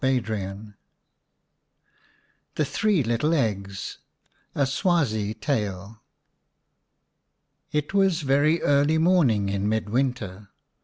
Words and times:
65 0.03 0.25
VII 0.65 0.73
THE 2.55 2.65
THREE 2.65 3.03
LITTLE 3.03 3.33
EGGS 3.35 3.99
A 4.55 4.65
SWAZI 4.65 5.35
TALE 5.35 6.01
IT 7.71 7.93
was 7.93 8.21
very 8.23 8.63
early 8.63 8.97
morning 8.97 9.49
in 9.49 9.69
mid 9.69 9.91
winter. 9.91 10.49